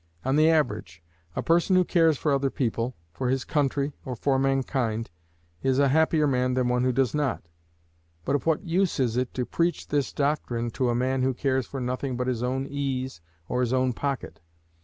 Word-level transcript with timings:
On 0.25 0.35
the 0.35 0.49
average, 0.49 1.03
a 1.35 1.43
person 1.43 1.75
who 1.75 1.85
cares 1.85 2.17
for 2.17 2.31
other 2.33 2.49
people, 2.49 2.95
for 3.13 3.29
his 3.29 3.45
country, 3.45 3.93
or 4.03 4.15
for 4.15 4.39
mankind, 4.39 5.11
is 5.61 5.77
a 5.77 5.89
happier 5.89 6.25
man 6.25 6.55
than 6.55 6.67
one 6.69 6.83
who 6.83 6.91
does 6.91 7.13
not; 7.13 7.47
but 8.25 8.35
of 8.35 8.47
what 8.47 8.65
use 8.65 8.99
is 8.99 9.15
it 9.15 9.31
to 9.35 9.45
preach 9.45 9.89
this 9.89 10.11
doctrine 10.11 10.71
to 10.71 10.89
a 10.89 10.95
man 10.95 11.21
who 11.21 11.35
cares 11.35 11.67
for 11.67 11.79
nothing 11.79 12.17
but 12.17 12.25
his 12.25 12.41
own 12.41 12.65
ease 12.65 13.21
or 13.47 13.61
his 13.61 13.73
own 13.73 13.93
pocket? 13.93 14.39